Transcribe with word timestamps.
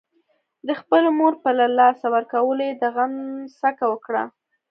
د 0.67 0.69
خپلې 0.81 1.09
مور 1.19 1.33
په 1.43 1.49
له 1.59 1.65
لاسه 1.79 2.05
ورکولو 2.15 2.61
يې 2.67 2.73
د 2.81 2.83
غم 2.95 3.13
څکه 3.59 3.85
وکړه. 3.91 4.23